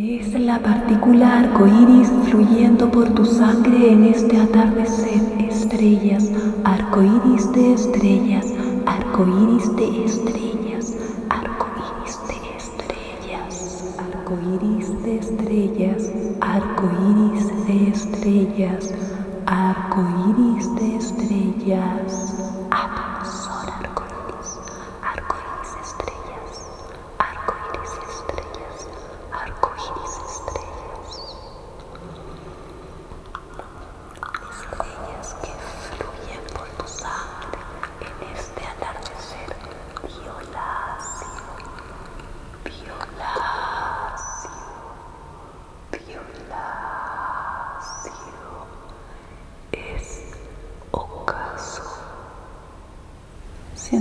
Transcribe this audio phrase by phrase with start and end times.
[0.00, 5.20] Es la partícula arcoíris fluyendo por tu sangre en este atardecer.
[5.40, 6.30] Estrellas,
[6.62, 8.46] arcoíris de estrellas,
[8.86, 10.94] arcoíris de estrellas,
[11.28, 16.12] arcoíris de estrellas, arcoíris de estrellas,
[16.42, 18.94] arcoíris de estrellas,
[19.46, 22.38] arcoíris de estrellas.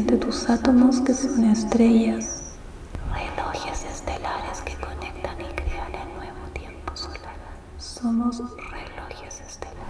[0.08, 2.54] Siente tus átomos que son estrellas,
[3.12, 7.36] relojes estelares que conectan y crean el nuevo tiempo solar.
[7.78, 9.87] Somos relojes estelares.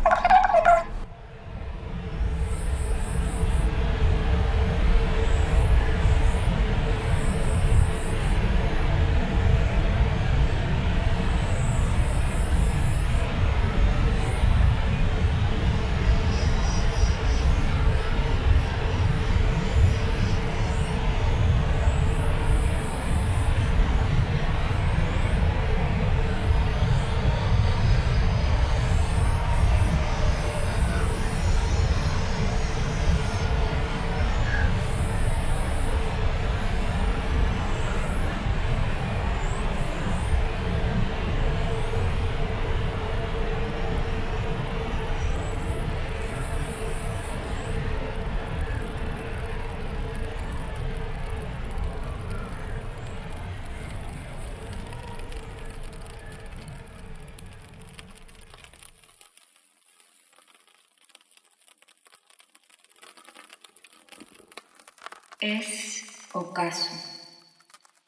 [65.40, 66.04] Es
[66.34, 66.90] ocaso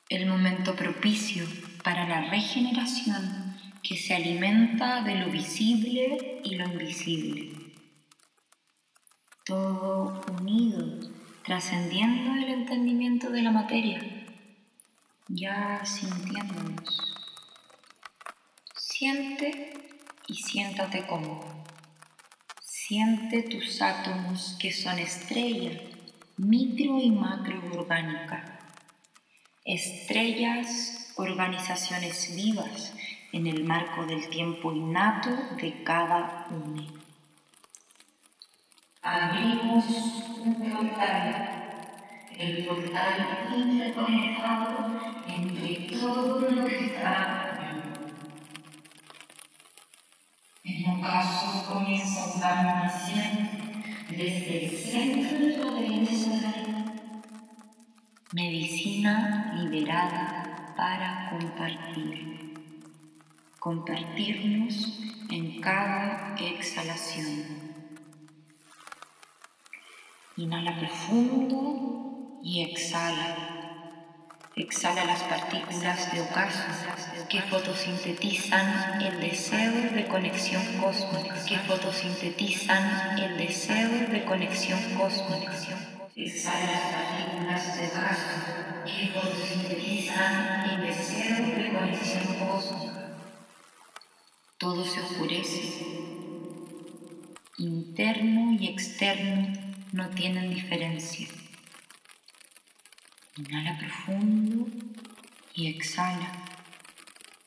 [0.10, 1.46] el momento propicio
[1.84, 7.52] para la regeneración que se alimenta de lo visible y lo invisible.
[9.46, 11.08] Todo unido,
[11.46, 14.02] trascendiendo el entendimiento de la materia,
[15.28, 17.00] ya sintiéndonos.
[18.76, 19.72] Siente
[20.28, 21.46] y siéntate cómodo.
[22.60, 25.99] Siente tus átomos que son estrellas
[26.40, 28.62] micro y macro orgánica,
[29.66, 32.94] estrellas, organizaciones vivas
[33.34, 36.88] en el marco del tiempo innato de cada uno.
[39.02, 39.86] Abrimos
[40.46, 41.92] un portal,
[42.38, 47.46] el portal interconectado entre todo lo que está
[50.64, 53.59] En un caso comienza un cambio
[54.10, 55.70] desde el centro de tu
[58.32, 62.54] Medicina liberada para compartir.
[63.60, 65.00] Compartirnos
[65.30, 67.44] en cada exhalación.
[70.38, 73.49] Inhala profundo y exhala.
[74.56, 76.64] Exhala las partículas de ocaso
[77.30, 85.54] que fotosintetizan el deseo de conexión cósmica, que fotosintetizan el deseo de conexión cósmica.
[86.16, 88.26] Exhala las partículas de ocaso
[88.86, 93.10] que fotosintetizan el deseo de conexión cósmica.
[94.58, 95.62] Todo se oscurece.
[97.60, 99.48] Interno y externo
[99.94, 101.28] no tienen diferencia.
[103.40, 104.68] Inhala profundo
[105.54, 106.30] y exhala,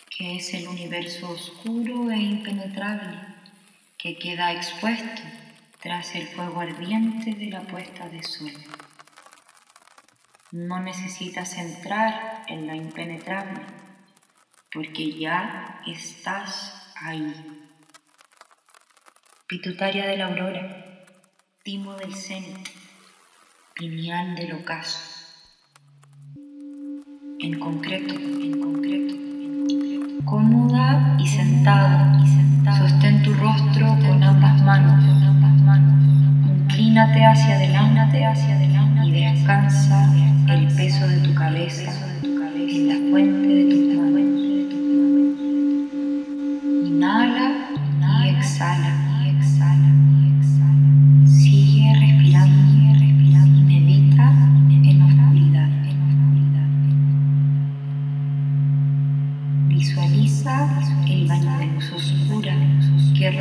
[0.08, 3.18] que es el universo oscuro e impenetrable
[3.98, 5.20] que queda expuesto
[5.82, 8.52] tras el fuego ardiente de la puesta de sol.
[10.50, 13.60] No necesitas entrar en la impenetrable,
[14.72, 17.34] porque ya estás ahí.
[19.46, 21.04] Pituitaria de la aurora,
[21.62, 22.66] timo del cenit,
[23.74, 25.21] piñal del ocaso
[27.42, 29.14] en concreto, en concreto.
[30.24, 32.78] Cómoda y sentada, y sentada.
[32.78, 35.04] Sostén tu rostro con ambas manos.
[36.46, 40.08] Inclínate hacia adelante, hacia adelante y descansa
[40.48, 41.92] el peso de tu cabeza
[42.22, 43.71] en la fuente de tu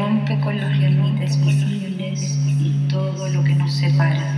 [0.01, 4.36] rompe con los límites visibles y todo lo que nos separa.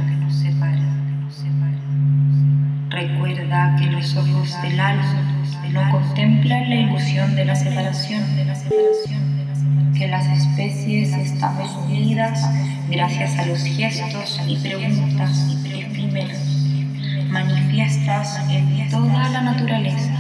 [2.90, 8.24] Recuerda que los ojos del alma no contemplan la ilusión de la separación,
[9.98, 12.46] que las especies estamos unidas
[12.90, 16.38] gracias a los gestos y preguntas efímeros,
[17.30, 20.12] manifiestas en toda la naturaleza.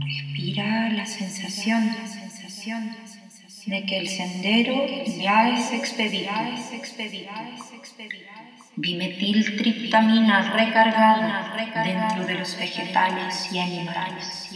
[0.00, 1.06] Respira la
[3.66, 4.86] de que el sendero
[5.18, 6.30] ya es expedito
[8.76, 11.54] bimetiltriptamina recargada
[11.84, 14.50] dentro de los vegetales y animales.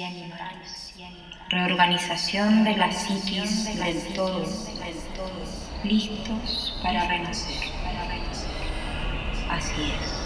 [1.50, 4.46] Reorganización de la psiquis del todo,
[5.84, 7.70] listos para renacer.
[9.50, 10.23] Así es.